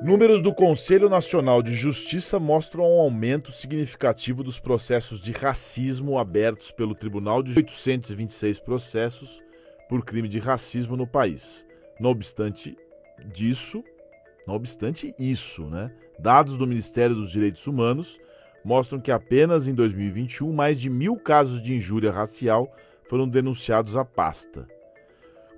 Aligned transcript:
Números 0.00 0.40
do 0.40 0.54
Conselho 0.54 1.08
Nacional 1.08 1.60
de 1.60 1.74
Justiça 1.74 2.38
mostram 2.38 2.84
um 2.84 3.00
aumento 3.00 3.50
significativo 3.50 4.44
dos 4.44 4.60
processos 4.60 5.20
de 5.20 5.32
racismo 5.32 6.18
abertos 6.18 6.70
pelo 6.70 6.94
Tribunal 6.94 7.42
de 7.42 7.56
826 7.56 8.60
processos 8.60 9.42
por 9.88 10.04
crime 10.04 10.28
de 10.28 10.38
racismo 10.38 10.96
no 10.96 11.04
país. 11.04 11.66
Não 11.98 12.10
obstante 12.10 12.76
disso, 13.26 13.82
não 14.46 14.54
obstante 14.54 15.12
isso, 15.18 15.64
né, 15.64 15.90
dados 16.16 16.56
do 16.56 16.66
Ministério 16.66 17.16
dos 17.16 17.32
Direitos 17.32 17.66
Humanos 17.66 18.20
mostram 18.64 19.00
que 19.00 19.10
apenas 19.10 19.66
em 19.66 19.74
2021 19.74 20.52
mais 20.52 20.78
de 20.78 20.88
mil 20.88 21.16
casos 21.16 21.60
de 21.60 21.74
injúria 21.74 22.12
racial 22.12 22.72
foram 23.08 23.28
denunciados 23.28 23.96
à 23.96 24.04
pasta. 24.04 24.68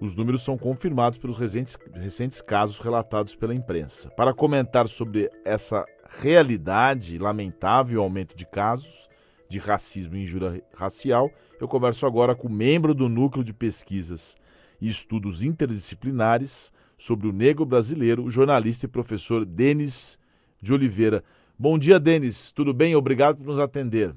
Os 0.00 0.16
números 0.16 0.42
são 0.42 0.56
confirmados 0.56 1.18
pelos 1.18 1.36
recentes, 1.36 1.78
recentes 1.92 2.40
casos 2.40 2.78
relatados 2.78 3.36
pela 3.36 3.54
imprensa. 3.54 4.08
Para 4.10 4.32
comentar 4.32 4.88
sobre 4.88 5.30
essa 5.44 5.84
realidade 6.22 7.18
lamentável 7.18 8.02
aumento 8.02 8.34
de 8.34 8.46
casos 8.46 9.10
de 9.46 9.58
racismo 9.58 10.16
e 10.16 10.22
injúria 10.22 10.62
racial, 10.74 11.30
eu 11.60 11.68
converso 11.68 12.06
agora 12.06 12.34
com 12.34 12.48
membro 12.48 12.94
do 12.94 13.10
Núcleo 13.10 13.44
de 13.44 13.52
Pesquisas 13.52 14.38
e 14.80 14.88
Estudos 14.88 15.42
Interdisciplinares 15.42 16.72
sobre 16.96 17.28
o 17.28 17.32
negro 17.32 17.66
brasileiro, 17.66 18.24
o 18.24 18.30
jornalista 18.30 18.86
e 18.86 18.88
professor 18.88 19.44
Denis 19.44 20.18
de 20.62 20.72
Oliveira. 20.72 21.22
Bom 21.58 21.78
dia, 21.78 22.00
Denis. 22.00 22.52
Tudo 22.52 22.72
bem? 22.72 22.96
Obrigado 22.96 23.36
por 23.36 23.46
nos 23.46 23.58
atender. 23.58 24.14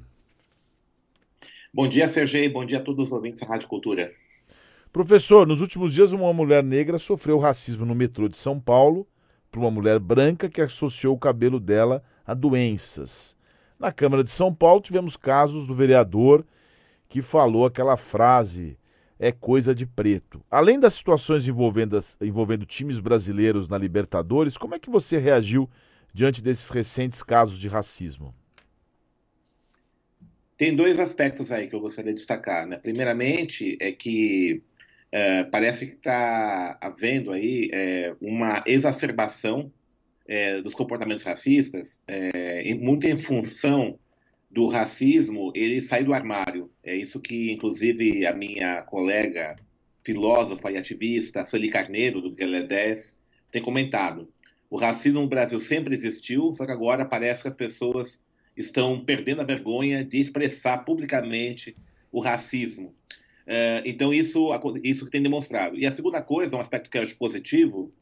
Bom 1.73 1.89
dia, 1.89 2.08
Sergei. 2.08 2.47
Bom 2.47 2.63
dia 2.63 2.77
a 2.77 2.81
todos 2.81 3.08
os 3.08 3.11
ouvintes 3.11 3.41
da 3.41 3.47
Rádio 3.47 3.67
Cultura. 3.67 4.13
Professor, 4.93 5.47
nos 5.47 5.59
últimos 5.59 5.91
dias 5.91 6.13
uma 6.13 6.31
mulher 6.31 6.63
negra 6.63 6.99
sofreu 6.99 7.39
racismo 7.39 7.83
no 7.83 7.95
metrô 7.95 8.29
de 8.29 8.38
São 8.38 8.59
Paulo 8.59 9.07
por 9.49 9.57
uma 9.57 9.71
mulher 9.71 9.97
branca 9.97 10.47
que 10.47 10.61
associou 10.61 11.16
o 11.16 11.19
cabelo 11.19 11.59
dela 11.59 12.03
a 12.23 12.35
doenças. 12.35 13.35
Na 13.79 13.91
Câmara 13.91 14.23
de 14.23 14.30
São 14.30 14.53
Paulo 14.53 14.81
tivemos 14.81 15.17
casos 15.17 15.66
do 15.66 15.73
vereador 15.73 16.45
que 17.09 17.23
falou 17.23 17.66
aquela 17.66 17.97
frase 17.97 18.77
é 19.17 19.31
coisa 19.31 19.73
de 19.73 19.88
preto. 19.88 20.45
Além 20.50 20.80
das 20.80 20.94
situações 20.94 21.47
envolvendo, 21.47 22.00
envolvendo 22.22 22.63
times 22.63 23.00
brasileiros 23.00 23.67
na 23.67 23.80
Libertadores, 23.80 24.59
como 24.59 24.75
é 24.75 24.80
que 24.80 24.91
você 24.91 25.17
reagiu 25.17 25.67
diante 26.13 26.39
desses 26.39 26.69
recentes 26.69 27.23
casos 27.23 27.57
de 27.57 27.67
racismo? 27.67 28.31
Tem 30.55 30.75
dois 30.75 31.00
aspectos 31.00 31.52
aí 31.52 31.67
que 31.67 31.75
eu 31.75 31.80
gostaria 31.80 32.13
de 32.13 32.19
destacar. 32.19 32.67
Né? 32.67 32.78
Primeiramente, 32.78 33.75
é 33.81 33.91
que 33.91 34.61
é, 35.14 35.44
parece 35.44 35.86
que 35.86 35.94
está 35.94 36.75
havendo 36.81 37.31
aí 37.31 37.69
é, 37.72 38.16
uma 38.19 38.64
exacerbação 38.66 39.72
é, 40.28 40.59
dos 40.59 40.73
comportamentos 40.73 41.23
racistas, 41.23 42.02
é, 42.08 42.73
muito 42.73 43.06
em 43.06 43.16
função 43.16 44.00
do 44.50 44.67
racismo, 44.67 45.52
ele 45.53 45.84
sair 45.84 46.03
do 46.03 46.16
armário. 46.16 46.72
É 46.84 46.95
isso 46.95 47.22
que, 47.22 47.52
inclusive, 47.52 48.25
a 48.25 48.34
minha 48.34 48.81
colega 48.81 49.56
filósofa 50.03 50.72
e 50.72 50.78
ativista, 50.78 51.45
Sueli 51.45 51.69
Carneiro, 51.69 52.19
do 52.19 52.31
Guilherme 52.31 52.67
10, 52.67 53.22
tem 53.52 53.61
comentado. 53.61 54.28
O 54.67 54.78
racismo 54.78 55.22
no 55.22 55.28
Brasil 55.28 55.59
sempre 55.59 55.94
existiu, 55.94 56.56
só 56.56 56.66
que 56.66 56.72
agora 56.72 57.06
parece 57.06 57.44
que 57.44 57.50
as 57.50 57.56
pessoas 57.56 58.25
estão 58.58 59.06
perdendo 59.06 59.41
a 59.41 59.45
vergonha 59.45 60.03
de 60.03 60.19
expressar 60.19 60.80
publicamente 60.80 61.78
o 62.11 62.19
racismo. 62.19 62.95
É, 63.45 63.81
então, 63.86 64.13
isso, 64.13 64.49
isso 64.83 65.05
que 65.05 65.11
tem 65.11 65.22
demonstrado. 65.22 65.77
E 65.77 65.86
a 65.86 65.91
segunda 65.91 66.22
coisa, 66.22 66.55
um 66.55 66.61
aspecto 66.61 66.89
que 66.89 66.97
eu 66.97 67.03
acho 67.03 67.17
positivo, 67.17 67.94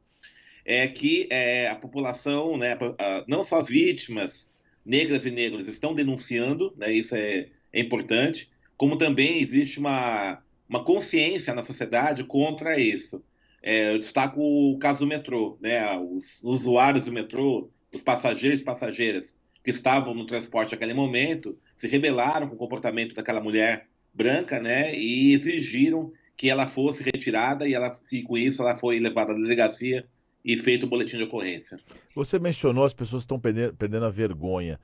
é 0.65 0.87
que 0.87 1.27
é, 1.29 1.69
a 1.69 1.75
população, 1.75 2.57
né, 2.57 2.73
a, 2.73 3.25
não 3.27 3.43
só 3.43 3.59
as 3.59 3.67
vítimas 3.67 4.53
negras 4.85 5.25
e 5.25 5.31
negros 5.31 5.67
estão 5.67 5.93
denunciando, 5.93 6.73
né, 6.77 6.91
isso 6.91 7.15
é, 7.15 7.49
é 7.73 7.79
importante, 7.79 8.49
como 8.77 8.97
também 8.97 9.39
existe 9.39 9.79
uma, 9.79 10.41
uma 10.67 10.83
consciência 10.83 11.53
na 11.53 11.63
sociedade 11.63 12.23
contra 12.23 12.79
isso. 12.79 13.23
É, 13.63 13.93
eu 13.93 13.99
destaco 13.99 14.41
o 14.41 14.77
caso 14.79 14.99
do 15.01 15.07
metrô, 15.07 15.57
né, 15.61 15.97
os 15.97 16.41
usuários 16.43 17.05
do 17.05 17.11
metrô, 17.11 17.69
os 17.93 18.01
passageiros 18.01 18.61
e 18.61 18.63
passageiras 18.63 19.39
que 19.63 19.69
estavam 19.69 20.15
no 20.15 20.25
transporte 20.25 20.71
naquele 20.71 20.93
momento, 20.93 21.57
se 21.75 21.87
rebelaram 21.87 22.47
com 22.47 22.55
o 22.55 22.57
comportamento 22.57 23.13
daquela 23.13 23.41
mulher 23.41 23.87
branca, 24.13 24.59
né, 24.59 24.95
e 24.95 25.33
exigiram 25.33 26.11
que 26.35 26.49
ela 26.49 26.67
fosse 26.67 27.03
retirada 27.03 27.67
e, 27.67 27.73
ela, 27.73 27.97
e 28.11 28.23
com 28.23 28.37
isso 28.37 28.61
ela 28.61 28.75
foi 28.75 28.99
levada 28.99 29.31
à 29.31 29.35
delegacia 29.35 30.05
e 30.43 30.57
feito 30.57 30.85
o 30.85 30.89
boletim 30.89 31.17
de 31.17 31.23
ocorrência. 31.23 31.79
Você 32.15 32.39
mencionou 32.39 32.83
as 32.83 32.93
pessoas 32.93 33.23
estão 33.23 33.39
perdendo, 33.39 33.75
perdendo 33.75 34.05
a 34.05 34.09
vergonha. 34.09 34.79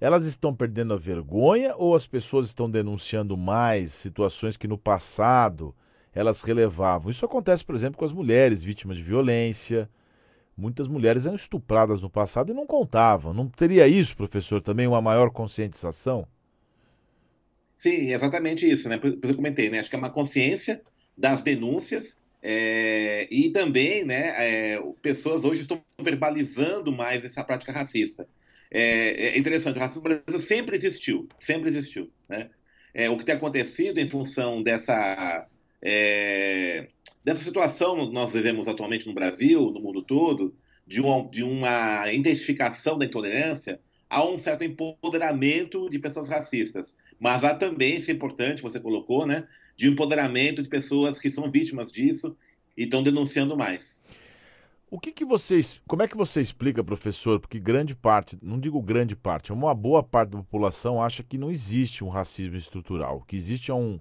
Elas 0.00 0.26
estão 0.26 0.54
perdendo 0.54 0.92
a 0.92 0.96
vergonha 0.96 1.74
ou 1.76 1.94
as 1.94 2.06
pessoas 2.06 2.48
estão 2.48 2.68
denunciando 2.68 3.36
mais 3.36 3.92
situações 3.92 4.56
que 4.56 4.68
no 4.68 4.76
passado 4.76 5.74
elas 6.12 6.42
relevavam? 6.42 7.10
Isso 7.10 7.24
acontece, 7.24 7.64
por 7.64 7.74
exemplo, 7.74 7.98
com 7.98 8.04
as 8.04 8.12
mulheres 8.12 8.62
vítimas 8.62 8.96
de 8.96 9.02
violência. 9.02 9.88
Muitas 10.56 10.88
mulheres 10.88 11.24
eram 11.24 11.36
estupradas 11.36 12.02
no 12.02 12.10
passado 12.10 12.50
e 12.50 12.54
não 12.54 12.66
contavam. 12.66 13.32
Não 13.32 13.48
teria 13.48 13.86
isso, 13.86 14.16
professor, 14.16 14.60
também 14.60 14.86
uma 14.86 15.00
maior 15.00 15.30
conscientização? 15.30 16.26
Sim, 17.76 18.12
exatamente 18.12 18.68
isso, 18.68 18.88
né? 18.88 18.98
Por, 18.98 19.16
por 19.16 19.30
eu 19.30 19.36
comentei, 19.36 19.70
né? 19.70 19.80
Acho 19.80 19.90
que 19.90 19.96
é 19.96 19.98
uma 19.98 20.10
consciência 20.10 20.80
das 21.16 21.42
denúncias 21.42 22.22
é, 22.42 23.26
e 23.30 23.50
também, 23.50 24.04
né? 24.04 24.34
É, 24.38 24.82
pessoas 25.02 25.44
hoje 25.44 25.62
estão 25.62 25.82
verbalizando 26.00 26.92
mais 26.92 27.24
essa 27.24 27.44
prática 27.44 27.72
racista. 27.72 28.26
É, 28.70 29.28
é 29.28 29.38
interessante, 29.38 29.76
o 29.76 29.80
racismo 29.80 30.08
no 30.08 30.20
Brasil 30.22 30.40
sempre 30.40 30.76
existiu, 30.76 31.28
sempre 31.38 31.70
existiu, 31.70 32.10
né? 32.28 32.50
É, 32.94 33.10
o 33.10 33.18
que 33.18 33.24
tem 33.24 33.34
acontecido 33.34 33.98
em 33.98 34.08
função 34.08 34.62
dessa 34.62 35.46
é, 35.82 36.88
dessa 37.22 37.42
situação 37.42 38.06
que 38.08 38.14
nós 38.14 38.32
vivemos 38.32 38.68
atualmente 38.68 39.06
no 39.06 39.12
Brasil, 39.12 39.70
no 39.70 39.80
mundo 39.80 40.02
todo, 40.02 40.54
de, 40.86 41.00
um, 41.02 41.28
de 41.28 41.42
uma 41.42 42.12
intensificação 42.12 42.96
da 42.96 43.04
intolerância, 43.04 43.80
há 44.08 44.24
um 44.24 44.36
certo 44.36 44.64
empoderamento 44.64 45.88
de 45.90 45.98
pessoas 45.98 46.28
racistas. 46.28 46.96
Mas 47.18 47.44
há 47.44 47.54
também, 47.54 47.96
isso 47.96 48.10
é 48.10 48.14
importante, 48.14 48.62
você 48.62 48.78
colocou, 48.78 49.26
né, 49.26 49.46
de 49.76 49.88
empoderamento 49.88 50.62
de 50.62 50.68
pessoas 50.68 51.18
que 51.18 51.30
são 51.30 51.50
vítimas 51.50 51.90
disso 51.90 52.36
e 52.76 52.84
estão 52.84 53.02
denunciando 53.02 53.56
mais. 53.56 54.02
O 54.88 55.00
que, 55.00 55.10
que 55.10 55.24
vocês. 55.24 55.80
Como 55.88 56.02
é 56.02 56.08
que 56.08 56.16
você 56.16 56.40
explica, 56.40 56.84
professor? 56.84 57.40
Porque 57.40 57.58
grande 57.58 57.94
parte, 57.94 58.38
não 58.40 58.60
digo 58.60 58.80
grande 58.80 59.16
parte, 59.16 59.52
uma 59.52 59.74
boa 59.74 60.02
parte 60.02 60.30
da 60.30 60.38
população 60.38 61.02
acha 61.02 61.24
que 61.24 61.36
não 61.36 61.50
existe 61.50 62.04
um 62.04 62.08
racismo 62.08 62.56
estrutural. 62.56 63.24
Que 63.26 63.34
existe 63.34 63.70
é 63.70 63.74
um, 63.74 63.98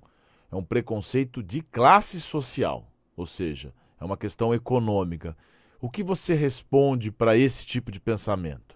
é 0.51 0.55
um 0.55 0.63
preconceito 0.63 1.41
de 1.41 1.61
classe 1.61 2.21
social. 2.21 2.91
Ou 3.17 3.25
seja, 3.25 3.73
é 3.99 4.05
uma 4.05 4.15
questão 4.15 4.53
econômica. 4.53 5.35
O 5.81 5.89
que 5.89 6.03
você 6.03 6.35
responde 6.35 7.11
para 7.11 7.35
esse 7.35 7.65
tipo 7.65 7.91
de 7.91 7.99
pensamento? 7.99 8.74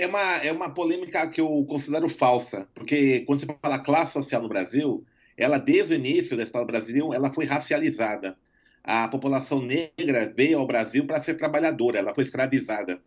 É 0.00 0.06
uma, 0.06 0.36
é 0.38 0.50
uma 0.50 0.70
polêmica 0.70 1.28
que 1.28 1.40
eu 1.40 1.64
considero 1.68 2.08
falsa, 2.08 2.66
porque 2.74 3.20
quando 3.20 3.40
você 3.40 3.46
fala 3.60 3.78
classe 3.78 4.14
social 4.14 4.40
no 4.40 4.48
Brasil, 4.48 5.04
ela 5.36 5.58
desde 5.58 5.92
o 5.92 5.96
início 5.96 6.36
da 6.38 6.42
história 6.42 6.66
do 6.66 6.70
Brasil, 6.70 7.12
ela 7.12 7.30
foi 7.30 7.44
racializada. 7.44 8.34
A 8.82 9.08
população 9.08 9.60
negra 9.60 10.32
veio 10.34 10.58
ao 10.58 10.66
Brasil 10.66 11.06
para 11.06 11.20
ser 11.20 11.34
trabalhadora, 11.34 11.98
ela 11.98 12.14
foi 12.14 12.24
escravizada. 12.24 12.98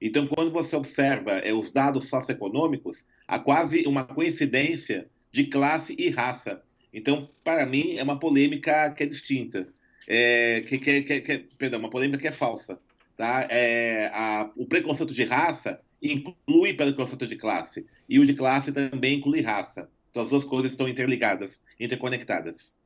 Então, 0.00 0.26
quando 0.26 0.50
você 0.50 0.74
observa 0.74 1.32
é, 1.32 1.52
os 1.52 1.70
dados 1.70 2.08
socioeconômicos, 2.08 3.06
há 3.28 3.38
quase 3.38 3.86
uma 3.86 4.04
coincidência 4.04 5.08
de 5.30 5.44
classe 5.44 5.94
e 5.98 6.08
raça. 6.08 6.62
Então, 6.94 7.28
para 7.44 7.66
mim, 7.66 7.96
é 7.96 8.02
uma 8.02 8.18
polêmica 8.18 8.90
que 8.92 9.02
é 9.02 9.06
distinta. 9.06 9.68
É, 10.08 10.62
que, 10.62 10.78
que, 10.78 11.02
que, 11.02 11.20
que, 11.20 11.38
perdão, 11.58 11.78
uma 11.78 11.90
polêmica 11.90 12.18
que 12.18 12.26
é 12.26 12.32
falsa. 12.32 12.80
Tá? 13.16 13.46
É, 13.50 14.10
a, 14.14 14.50
o 14.56 14.66
preconceito 14.66 15.14
de 15.14 15.24
raça 15.24 15.80
inclui 16.02 16.74
pelo 16.74 16.94
conceito 16.94 17.26
de 17.26 17.36
classe. 17.36 17.86
E 18.08 18.18
o 18.18 18.26
de 18.26 18.34
classe 18.34 18.72
também 18.72 19.18
inclui 19.18 19.40
raça. 19.40 19.88
Então 20.10 20.22
as 20.22 20.28
duas 20.28 20.44
coisas 20.44 20.72
estão 20.72 20.88
interligadas, 20.88 21.62
interconectadas. 21.78 22.76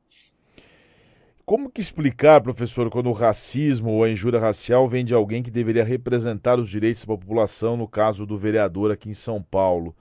Como 1.45 1.71
que 1.71 1.79
explicar, 1.79 2.41
professor, 2.41 2.89
quando 2.89 3.09
o 3.09 3.13
racismo 3.13 3.91
ou 3.91 4.03
a 4.03 4.09
injúria 4.09 4.39
racial 4.39 4.87
vem 4.87 5.05
de 5.05 5.13
alguém 5.13 5.41
que 5.41 5.49
deveria 5.49 5.83
representar 5.83 6.59
os 6.59 6.69
direitos 6.69 7.05
da 7.05 7.07
população, 7.07 7.77
no 7.77 7.87
caso 7.87 8.25
do 8.25 8.37
vereador 8.37 8.91
aqui 8.91 9.09
em 9.09 9.13
São 9.13 9.41
Paulo? 9.41 9.95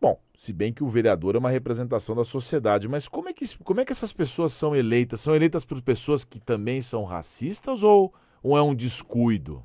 Bom, 0.00 0.18
se 0.38 0.52
bem 0.52 0.72
que 0.72 0.82
o 0.82 0.88
vereador 0.88 1.34
é 1.34 1.38
uma 1.38 1.50
representação 1.50 2.16
da 2.16 2.24
sociedade, 2.24 2.88
mas 2.88 3.06
como 3.06 3.28
é 3.28 3.32
que, 3.34 3.44
como 3.58 3.80
é 3.80 3.84
que 3.84 3.92
essas 3.92 4.12
pessoas 4.12 4.54
são 4.54 4.74
eleitas? 4.74 5.20
São 5.20 5.36
eleitas 5.36 5.66
por 5.66 5.82
pessoas 5.82 6.24
que 6.24 6.40
também 6.40 6.80
são 6.80 7.04
racistas 7.04 7.82
ou, 7.82 8.14
ou 8.42 8.56
é 8.56 8.62
um 8.62 8.74
descuido? 8.74 9.62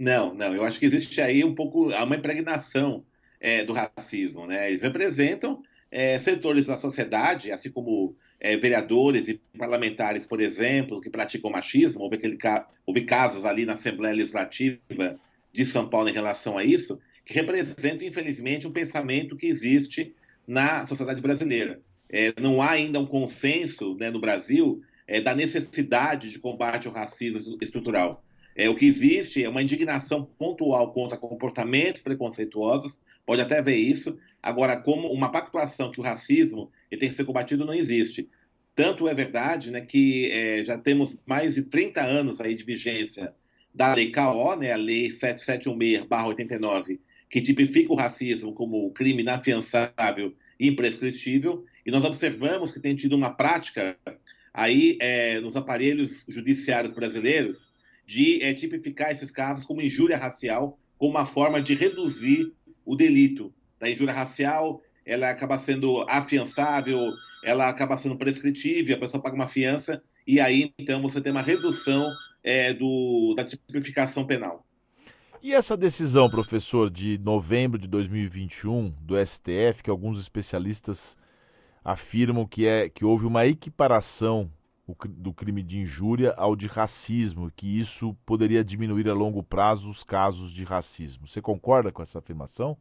Não, 0.00 0.32
não. 0.32 0.54
Eu 0.54 0.64
acho 0.64 0.78
que 0.78 0.86
existe 0.86 1.20
aí 1.20 1.44
um 1.44 1.54
pouco 1.54 1.90
uma 1.90 2.16
impregnação 2.16 3.04
é, 3.38 3.62
do 3.66 3.74
racismo, 3.74 4.46
né? 4.46 4.68
Eles 4.68 4.80
representam 4.80 5.62
é, 5.90 6.18
setores 6.18 6.64
da 6.64 6.78
sociedade, 6.78 7.52
assim 7.52 7.70
como 7.70 8.16
é, 8.40 8.56
vereadores 8.56 9.28
e 9.28 9.38
parlamentares, 9.58 10.24
por 10.24 10.40
exemplo, 10.40 11.02
que 11.02 11.10
praticam 11.10 11.50
machismo, 11.50 12.00
houve, 12.00 12.16
aquele, 12.16 12.38
houve 12.86 13.02
casos 13.02 13.44
ali 13.44 13.66
na 13.66 13.74
Assembleia 13.74 14.14
Legislativa 14.14 14.80
de 15.52 15.64
São 15.66 15.86
Paulo 15.86 16.08
em 16.08 16.14
relação 16.14 16.56
a 16.56 16.64
isso, 16.64 16.98
que 17.22 17.34
representam, 17.34 18.08
infelizmente, 18.08 18.66
um 18.66 18.72
pensamento 18.72 19.36
que 19.36 19.48
existe 19.48 20.14
na 20.48 20.86
sociedade 20.86 21.20
brasileira. 21.20 21.78
É, 22.08 22.32
não 22.40 22.62
há 22.62 22.70
ainda 22.70 22.98
um 22.98 23.06
consenso 23.06 23.94
né, 23.96 24.08
no 24.08 24.18
Brasil 24.18 24.80
é, 25.06 25.20
da 25.20 25.34
necessidade 25.34 26.30
de 26.30 26.38
combate 26.38 26.88
ao 26.88 26.94
racismo 26.94 27.58
estrutural. 27.60 28.24
É, 28.54 28.68
o 28.68 28.74
que 28.74 28.86
existe 28.86 29.42
é 29.44 29.48
uma 29.48 29.62
indignação 29.62 30.24
pontual 30.24 30.92
contra 30.92 31.16
comportamentos 31.16 32.02
preconceituosos, 32.02 33.00
pode 33.24 33.40
até 33.40 33.62
ver 33.62 33.76
isso. 33.76 34.18
Agora, 34.42 34.76
como 34.76 35.08
uma 35.12 35.30
pactuação 35.30 35.90
que 35.90 36.00
o 36.00 36.04
racismo 36.04 36.70
tem 36.90 37.08
que 37.08 37.12
ser 37.12 37.24
combatido, 37.24 37.64
não 37.64 37.74
existe. 37.74 38.28
Tanto 38.74 39.08
é 39.08 39.14
verdade 39.14 39.70
né, 39.70 39.80
que 39.80 40.30
é, 40.32 40.64
já 40.64 40.78
temos 40.78 41.16
mais 41.26 41.54
de 41.54 41.62
30 41.62 42.02
anos 42.02 42.40
aí 42.40 42.54
de 42.54 42.64
vigência 42.64 43.34
da 43.74 43.94
Lei 43.94 44.10
KO, 44.10 44.56
né, 44.56 44.72
a 44.72 44.76
Lei 44.76 45.08
7716-89, 45.08 46.98
que 47.28 47.40
tipifica 47.40 47.92
o 47.92 47.96
racismo 47.96 48.52
como 48.52 48.90
crime 48.90 49.22
inafiançável 49.22 50.34
e 50.58 50.68
imprescritível, 50.68 51.64
e 51.86 51.90
nós 51.90 52.04
observamos 52.04 52.72
que 52.72 52.80
tem 52.80 52.96
tido 52.96 53.14
uma 53.16 53.30
prática 53.30 53.96
aí 54.52 54.98
é, 55.00 55.40
nos 55.40 55.56
aparelhos 55.56 56.24
judiciários 56.28 56.92
brasileiros 56.92 57.72
de 58.10 58.42
é, 58.42 58.52
tipificar 58.52 59.12
esses 59.12 59.30
casos 59.30 59.64
como 59.64 59.80
injúria 59.80 60.16
racial, 60.18 60.76
como 60.98 61.12
uma 61.12 61.24
forma 61.24 61.62
de 61.62 61.74
reduzir 61.74 62.52
o 62.84 62.96
delito. 62.96 63.54
Da 63.78 63.88
injúria 63.88 64.12
racial, 64.12 64.82
ela 65.06 65.30
acaba 65.30 65.56
sendo 65.60 66.04
afiançável, 66.08 67.12
ela 67.44 67.68
acaba 67.68 67.96
sendo 67.96 68.18
prescritível, 68.18 68.96
a 68.96 68.98
pessoa 68.98 69.22
paga 69.22 69.36
uma 69.36 69.46
fiança, 69.46 70.02
e 70.26 70.40
aí 70.40 70.72
então 70.76 71.00
você 71.00 71.20
tem 71.20 71.30
uma 71.30 71.40
redução 71.40 72.04
é, 72.42 72.74
do, 72.74 73.32
da 73.36 73.44
tipificação 73.44 74.26
penal. 74.26 74.66
E 75.40 75.54
essa 75.54 75.76
decisão, 75.76 76.28
professor, 76.28 76.90
de 76.90 77.16
novembro 77.18 77.78
de 77.78 77.86
2021 77.86 78.92
do 79.02 79.14
STF, 79.24 79.84
que 79.84 79.88
alguns 79.88 80.20
especialistas 80.20 81.16
afirmam 81.84 82.44
que, 82.44 82.66
é, 82.66 82.88
que 82.88 83.04
houve 83.04 83.24
uma 83.24 83.46
equiparação 83.46 84.50
do 85.08 85.32
crime 85.32 85.62
de 85.62 85.78
injúria 85.78 86.32
ao 86.36 86.54
de 86.54 86.66
racismo, 86.66 87.50
que 87.54 87.78
isso 87.78 88.16
poderia 88.26 88.64
diminuir 88.64 89.08
a 89.08 89.14
longo 89.14 89.42
prazo 89.42 89.90
os 89.90 90.04
casos 90.04 90.52
de 90.52 90.64
racismo. 90.64 91.26
Você 91.26 91.40
concorda 91.40 91.90
com 91.90 92.02
essa 92.02 92.18
afirmação? 92.18 92.76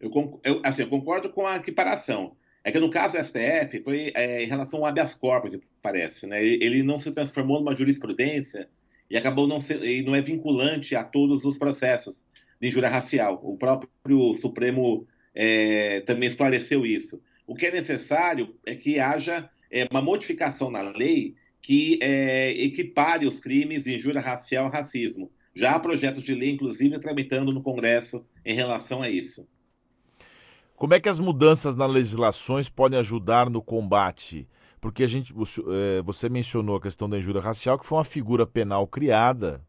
Eu, 0.00 0.10
eu, 0.42 0.60
assim, 0.64 0.82
eu 0.82 0.88
concordo 0.88 1.30
com 1.30 1.46
a 1.46 1.56
equiparação. 1.56 2.36
É 2.62 2.70
que 2.70 2.78
no 2.78 2.90
caso 2.90 3.16
do 3.16 3.24
STF 3.24 3.82
foi 3.82 4.12
é, 4.14 4.44
em 4.44 4.46
relação 4.46 4.80
ao 4.80 4.86
habeas 4.86 5.14
corpus, 5.14 5.58
parece. 5.82 6.26
Né? 6.26 6.44
Ele 6.44 6.82
não 6.82 6.98
se 6.98 7.10
transformou 7.10 7.58
numa 7.58 7.74
jurisprudência 7.74 8.68
e 9.08 9.16
acabou 9.16 9.46
não 9.46 9.60
ser, 9.60 9.82
e 9.82 10.02
não 10.02 10.14
é 10.14 10.20
vinculante 10.20 10.94
a 10.94 11.02
todos 11.02 11.44
os 11.44 11.58
processos 11.58 12.26
de 12.60 12.68
injúria 12.68 12.88
racial. 12.88 13.40
O 13.42 13.56
próprio 13.56 14.34
Supremo 14.34 15.06
é, 15.34 16.00
também 16.00 16.28
esclareceu 16.28 16.84
isso. 16.84 17.20
O 17.46 17.54
que 17.54 17.66
é 17.66 17.72
necessário 17.72 18.54
é 18.64 18.74
que 18.74 19.00
haja 19.00 19.50
é, 19.70 19.86
uma 19.90 20.02
modificação 20.02 20.70
na 20.70 20.82
lei 20.82 21.34
que 21.62 21.98
é, 22.02 22.50
equipare 22.62 23.26
os 23.26 23.38
crimes 23.38 23.84
de 23.84 23.96
injúria 23.96 24.20
racial 24.20 24.66
ao 24.66 24.70
racismo. 24.70 25.30
Já 25.54 25.72
há 25.72 25.80
projetos 25.80 26.22
de 26.22 26.34
lei, 26.34 26.50
inclusive, 26.50 26.98
tramitando 26.98 27.52
no 27.52 27.62
Congresso 27.62 28.24
em 28.44 28.54
relação 28.54 29.02
a 29.02 29.10
isso. 29.10 29.46
Como 30.74 30.94
é 30.94 31.00
que 31.00 31.08
as 31.08 31.20
mudanças 31.20 31.76
nas 31.76 31.90
legislações 31.90 32.68
podem 32.68 32.98
ajudar 32.98 33.50
no 33.50 33.60
combate? 33.60 34.48
Porque 34.80 35.02
a 35.02 35.06
gente, 35.06 35.34
é, 35.68 36.00
você 36.02 36.28
mencionou 36.30 36.76
a 36.76 36.80
questão 36.80 37.08
da 37.08 37.18
injúria 37.18 37.42
racial, 37.42 37.78
que 37.78 37.84
foi 37.84 37.98
uma 37.98 38.04
figura 38.04 38.46
penal 38.46 38.86
criada, 38.86 39.60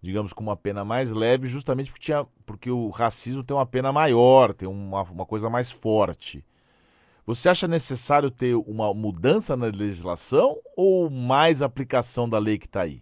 digamos, 0.00 0.32
com 0.32 0.42
uma 0.42 0.56
pena 0.56 0.82
mais 0.82 1.10
leve, 1.10 1.46
justamente 1.46 1.90
porque, 1.90 2.06
tinha, 2.06 2.26
porque 2.46 2.70
o 2.70 2.88
racismo 2.88 3.44
tem 3.44 3.54
uma 3.54 3.66
pena 3.66 3.92
maior, 3.92 4.54
tem 4.54 4.66
uma, 4.66 5.02
uma 5.02 5.26
coisa 5.26 5.50
mais 5.50 5.70
forte. 5.70 6.42
Você 7.26 7.48
acha 7.48 7.66
necessário 7.66 8.30
ter 8.30 8.54
uma 8.54 8.92
mudança 8.92 9.56
na 9.56 9.66
legislação 9.66 10.60
ou 10.76 11.08
mais 11.08 11.62
aplicação 11.62 12.28
da 12.28 12.38
lei 12.38 12.58
que 12.58 12.66
está 12.66 12.82
aí? 12.82 13.00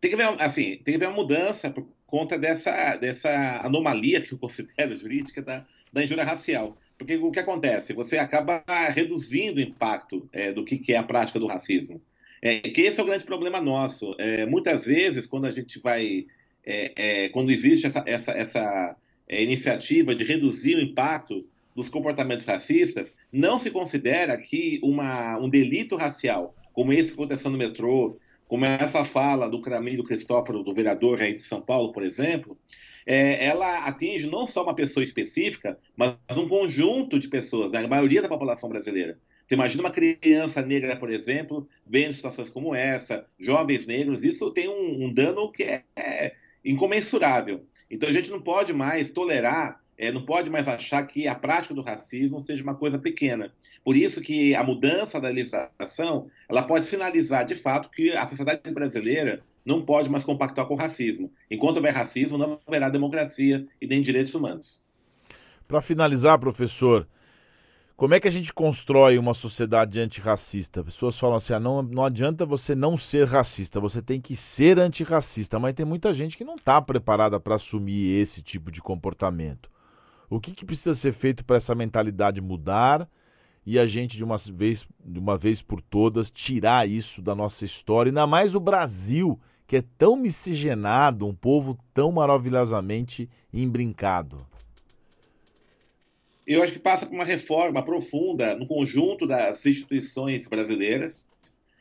Tem 0.00 0.10
que 0.10 0.20
haver, 0.20 0.42
assim, 0.42 0.76
tem 0.78 0.82
que 0.82 0.94
haver 0.94 1.08
uma 1.08 1.16
mudança 1.16 1.70
por 1.70 1.86
conta 2.06 2.38
dessa, 2.38 2.96
dessa 2.96 3.60
anomalia 3.62 4.20
que 4.20 4.32
eu 4.32 4.38
considero 4.38 4.96
jurídica 4.96 5.42
da, 5.42 5.66
da 5.92 6.02
injúria 6.02 6.24
racial. 6.24 6.76
Porque 6.96 7.16
o 7.16 7.30
que 7.30 7.38
acontece? 7.38 7.92
Você 7.92 8.16
acaba 8.16 8.64
reduzindo 8.94 9.58
o 9.58 9.62
impacto 9.62 10.26
é, 10.32 10.52
do 10.52 10.64
que, 10.64 10.78
que, 10.78 10.94
é 10.94 10.96
a 10.96 11.02
prática 11.02 11.38
do 11.38 11.46
racismo. 11.46 12.00
É, 12.40 12.60
que 12.60 12.80
esse 12.80 12.98
é 12.98 13.02
o 13.02 13.06
grande 13.06 13.24
problema 13.24 13.60
nosso. 13.60 14.14
É, 14.18 14.46
muitas 14.46 14.86
vezes, 14.86 15.26
quando 15.26 15.46
a 15.46 15.50
gente 15.50 15.78
vai. 15.80 16.26
É, 16.64 17.28
quando 17.30 17.50
existe 17.50 17.88
essa, 17.88 18.04
essa, 18.06 18.32
essa 18.32 18.96
iniciativa 19.28 20.14
de 20.14 20.24
reduzir 20.24 20.76
o 20.76 20.80
impacto 20.80 21.44
dos 21.74 21.88
comportamentos 21.88 22.44
racistas, 22.44 23.16
não 23.32 23.58
se 23.58 23.70
considera 23.70 24.36
que 24.36 24.80
uma, 24.82 25.38
um 25.38 25.48
delito 25.48 25.96
racial, 25.96 26.54
como 26.72 26.92
esse 26.92 27.10
que 27.10 27.14
aconteceu 27.14 27.50
no 27.50 27.58
metrô, 27.58 28.18
como 28.46 28.64
essa 28.64 29.04
fala 29.04 29.48
do 29.48 29.60
Camilo 29.60 30.04
Cristóforo, 30.04 30.62
do 30.62 30.74
vereador 30.74 31.20
aí 31.20 31.34
de 31.34 31.42
São 31.42 31.60
Paulo, 31.60 31.92
por 31.92 32.02
exemplo, 32.02 32.58
é, 33.06 33.46
ela 33.46 33.86
atinge 33.86 34.28
não 34.28 34.46
só 34.46 34.62
uma 34.62 34.74
pessoa 34.74 35.02
específica, 35.02 35.78
mas 35.96 36.16
um 36.36 36.48
conjunto 36.48 37.18
de 37.18 37.28
pessoas, 37.28 37.72
né? 37.72 37.84
a 37.84 37.88
maioria 37.88 38.22
da 38.22 38.28
população 38.28 38.68
brasileira. 38.68 39.18
Você 39.46 39.54
imagina 39.54 39.82
uma 39.82 39.90
criança 39.90 40.62
negra, 40.62 40.96
por 40.96 41.10
exemplo, 41.10 41.68
vendo 41.86 42.14
situações 42.14 42.48
como 42.48 42.74
essa, 42.74 43.26
jovens 43.38 43.86
negros, 43.86 44.22
isso 44.22 44.50
tem 44.50 44.68
um, 44.68 45.06
um 45.06 45.12
dano 45.12 45.50
que 45.50 45.64
é, 45.64 45.82
é 45.96 46.34
incomensurável. 46.64 47.66
Então 47.90 48.08
a 48.08 48.12
gente 48.12 48.30
não 48.30 48.40
pode 48.40 48.72
mais 48.72 49.12
tolerar 49.12 49.81
é, 49.96 50.10
não 50.10 50.24
pode 50.24 50.50
mais 50.50 50.66
achar 50.66 51.06
que 51.06 51.28
a 51.28 51.34
prática 51.34 51.74
do 51.74 51.82
racismo 51.82 52.40
seja 52.40 52.62
uma 52.62 52.74
coisa 52.74 52.98
pequena. 52.98 53.52
Por 53.84 53.96
isso 53.96 54.20
que 54.20 54.54
a 54.54 54.62
mudança 54.62 55.20
da 55.20 55.28
legislação 55.28 56.28
ela 56.48 56.62
pode 56.62 56.84
sinalizar 56.84 57.44
de 57.44 57.56
fato 57.56 57.90
que 57.90 58.10
a 58.12 58.26
sociedade 58.26 58.70
brasileira 58.70 59.42
não 59.64 59.84
pode 59.84 60.08
mais 60.08 60.24
compactar 60.24 60.66
com 60.66 60.74
o 60.74 60.76
racismo. 60.76 61.32
Enquanto 61.50 61.76
houver 61.76 61.94
racismo, 61.94 62.38
não 62.38 62.60
haverá 62.66 62.88
democracia 62.88 63.66
e 63.80 63.86
nem 63.86 64.02
direitos 64.02 64.34
humanos. 64.34 64.84
Para 65.66 65.80
finalizar, 65.80 66.38
professor, 66.38 67.06
como 67.96 68.14
é 68.14 68.20
que 68.20 68.26
a 68.26 68.32
gente 68.32 68.52
constrói 68.52 69.16
uma 69.16 69.32
sociedade 69.32 70.00
antirracista? 70.00 70.82
Pessoas 70.82 71.18
falam 71.18 71.36
assim: 71.36 71.52
ah, 71.52 71.60
não, 71.60 71.82
não 71.82 72.04
adianta 72.04 72.44
você 72.44 72.74
não 72.74 72.96
ser 72.96 73.28
racista, 73.28 73.78
você 73.78 74.02
tem 74.02 74.20
que 74.20 74.34
ser 74.34 74.78
antirracista. 74.78 75.58
Mas 75.58 75.74
tem 75.74 75.86
muita 75.86 76.12
gente 76.12 76.36
que 76.36 76.44
não 76.44 76.56
está 76.56 76.82
preparada 76.82 77.38
para 77.38 77.54
assumir 77.54 78.20
esse 78.20 78.42
tipo 78.42 78.70
de 78.70 78.82
comportamento. 78.82 79.71
O 80.32 80.40
que, 80.40 80.52
que 80.52 80.64
precisa 80.64 80.94
ser 80.94 81.12
feito 81.12 81.44
para 81.44 81.56
essa 81.56 81.74
mentalidade 81.74 82.40
mudar 82.40 83.06
e 83.66 83.78
a 83.78 83.86
gente, 83.86 84.16
de 84.16 84.24
uma, 84.24 84.36
vez, 84.38 84.88
de 85.04 85.18
uma 85.18 85.36
vez 85.36 85.60
por 85.60 85.82
todas, 85.82 86.30
tirar 86.30 86.88
isso 86.88 87.20
da 87.20 87.34
nossa 87.34 87.66
história? 87.66 88.08
Ainda 88.08 88.26
mais 88.26 88.54
o 88.54 88.60
Brasil, 88.60 89.38
que 89.66 89.76
é 89.76 89.84
tão 89.98 90.16
miscigenado, 90.16 91.26
um 91.26 91.34
povo 91.34 91.78
tão 91.92 92.10
maravilhosamente 92.10 93.28
embrincado. 93.52 94.46
Eu 96.46 96.62
acho 96.62 96.72
que 96.72 96.78
passa 96.78 97.04
por 97.04 97.14
uma 97.14 97.24
reforma 97.24 97.84
profunda 97.84 98.54
no 98.54 98.66
conjunto 98.66 99.26
das 99.26 99.66
instituições 99.66 100.48
brasileiras. 100.48 101.26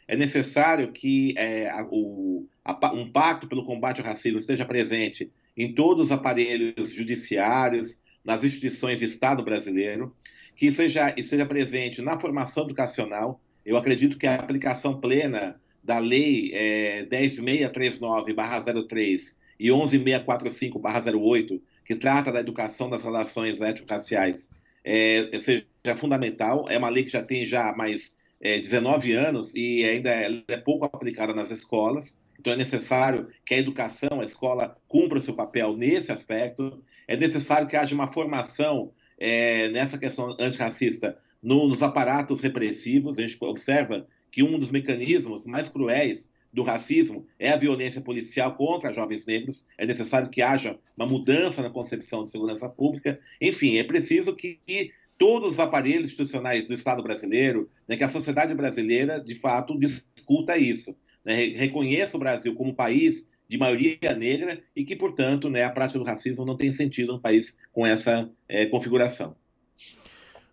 É 0.05 0.17
necessário 0.17 0.91
que 0.91 1.33
é, 1.37 1.71
o, 1.89 2.45
a, 2.65 2.93
um 2.93 3.09
pacto 3.09 3.47
pelo 3.47 3.63
combate 3.63 4.01
ao 4.01 4.07
racismo 4.07 4.39
esteja 4.39 4.65
presente 4.65 5.31
em 5.55 5.73
todos 5.73 6.07
os 6.07 6.11
aparelhos 6.11 6.91
judiciários, 6.91 8.00
nas 8.23 8.43
instituições 8.43 8.99
de 8.99 9.05
Estado 9.05 9.43
brasileiro, 9.43 10.15
que 10.55 10.71
seja, 10.71 11.13
esteja 11.17 11.45
presente 11.45 12.01
na 12.01 12.19
formação 12.19 12.65
educacional. 12.65 13.41
Eu 13.65 13.77
acredito 13.77 14.17
que 14.17 14.27
a 14.27 14.35
aplicação 14.35 14.99
plena 14.99 15.59
da 15.83 15.99
Lei 15.99 16.51
é, 16.53 17.05
10639-03 17.05 19.35
e 19.59 19.69
11645-08, 19.69 21.61
que 21.85 21.95
trata 21.95 22.31
da 22.31 22.39
educação 22.39 22.89
das 22.89 23.03
relações 23.03 23.61
étnico-raciais, 23.61 24.49
é, 24.83 25.29
seja 25.39 25.65
fundamental. 25.95 26.65
É 26.69 26.77
uma 26.77 26.89
lei 26.89 27.03
que 27.03 27.11
já 27.11 27.23
tem 27.23 27.45
já 27.45 27.73
mais 27.75 28.17
é, 28.39 28.59
19 28.59 29.13
anos 29.13 29.53
e 29.55 29.83
ainda 29.83 30.09
é, 30.09 30.43
é 30.47 30.57
pouco 30.57 30.85
aplicada 30.85 31.33
nas 31.33 31.51
escolas. 31.51 32.20
Então 32.41 32.53
é 32.53 32.55
necessário 32.55 33.27
que 33.45 33.53
a 33.53 33.59
educação, 33.59 34.19
a 34.19 34.25
escola, 34.25 34.75
cumpra 34.87 35.19
o 35.19 35.21
seu 35.21 35.35
papel 35.35 35.77
nesse 35.77 36.11
aspecto. 36.11 36.83
É 37.07 37.15
necessário 37.15 37.67
que 37.67 37.75
haja 37.75 37.93
uma 37.93 38.07
formação 38.07 38.91
é, 39.19 39.69
nessa 39.69 39.95
questão 39.95 40.35
antirracista 40.39 41.15
no, 41.39 41.67
nos 41.67 41.83
aparatos 41.83 42.41
repressivos. 42.41 43.19
A 43.19 43.21
gente 43.21 43.37
observa 43.41 44.07
que 44.31 44.41
um 44.41 44.57
dos 44.57 44.71
mecanismos 44.71 45.45
mais 45.45 45.69
cruéis 45.69 46.33
do 46.51 46.63
racismo 46.63 47.27
é 47.37 47.51
a 47.51 47.57
violência 47.57 48.01
policial 48.01 48.55
contra 48.55 48.91
jovens 48.91 49.27
negros. 49.27 49.63
É 49.77 49.85
necessário 49.85 50.31
que 50.31 50.41
haja 50.41 50.79
uma 50.97 51.05
mudança 51.05 51.61
na 51.61 51.69
concepção 51.69 52.23
de 52.23 52.31
segurança 52.31 52.67
pública. 52.67 53.19
Enfim, 53.39 53.77
é 53.77 53.83
preciso 53.83 54.35
que, 54.35 54.59
que 54.65 54.91
todos 55.15 55.51
os 55.51 55.59
aparelhos 55.59 56.05
institucionais 56.05 56.67
do 56.67 56.73
Estado 56.73 57.03
brasileiro, 57.03 57.69
né, 57.87 57.95
que 57.95 58.03
a 58.03 58.09
sociedade 58.09 58.55
brasileira, 58.55 59.19
de 59.19 59.35
fato, 59.35 59.77
discuta 59.77 60.57
isso. 60.57 60.97
Né, 61.25 61.45
reconheça 61.55 62.17
o 62.17 62.19
Brasil 62.19 62.55
como 62.55 62.73
país 62.73 63.29
de 63.47 63.57
maioria 63.57 64.15
negra 64.17 64.61
e 64.75 64.85
que, 64.85 64.95
portanto, 64.95 65.49
né, 65.49 65.63
a 65.63 65.69
prática 65.69 65.99
do 65.99 66.05
racismo 66.05 66.45
não 66.45 66.55
tem 66.55 66.71
sentido 66.71 67.13
no 67.13 67.19
país 67.19 67.59
com 67.73 67.85
essa 67.85 68.31
é, 68.47 68.65
configuração. 68.65 69.35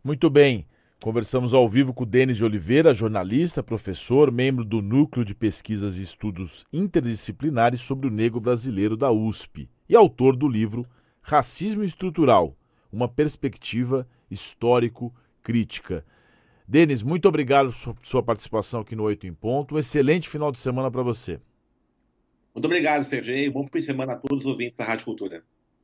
Muito 0.03 0.29
bem. 0.29 0.67
Conversamos 1.01 1.55
ao 1.55 1.69
vivo 1.69 1.95
com 1.95 2.03
o 2.03 2.07
Denis 2.07 2.39
de 2.39 2.45
Oliveira, 2.45 2.93
jornalista, 2.93 3.63
professor, 3.63 4.33
membro 4.33 4.65
do 4.65 4.83
Núcleo 4.83 5.25
de 5.25 5.33
Pesquisas 5.33 5.97
e 5.97 6.03
Estudos 6.03 6.67
Interdisciplinares 6.73 7.81
sobre 7.81 8.09
o 8.09 8.11
Negro 8.11 8.41
Brasileiro 8.41 8.97
da 8.97 9.13
USP 9.13 9.71
e 9.89 9.95
autor 9.95 10.35
do 10.35 10.49
livro 10.49 10.85
Racismo 11.23 11.85
Estrutural 11.85 12.57
Uma 12.93 13.09
Perspectiva 13.09 14.09
Histórico-Crítica. 14.29 16.05
Denis, 16.71 17.03
muito 17.03 17.27
obrigado 17.27 17.73
por 17.73 17.97
sua 18.03 18.23
participação 18.23 18.81
aqui 18.81 18.95
no 18.95 19.05
Oito 19.05 19.27
em 19.27 19.33
Ponto. 19.33 19.75
Um 19.75 19.79
excelente 19.79 20.29
final 20.29 20.53
de 20.53 20.59
semana 20.59 20.91
para 20.91 21.03
você. 21.03 21.41
Muito 22.55 22.67
obrigado, 22.67 23.05
Sergei. 23.05 23.49
Bom 23.49 23.67
fim 23.67 23.79
de 23.79 23.87
semana 23.87 24.13
a 24.13 24.17
todos 24.17 24.45
os 24.45 24.51
ouvintes 24.51 24.77
da 24.77 24.85
Rádio 24.85 25.07
Cultura. 25.07 25.43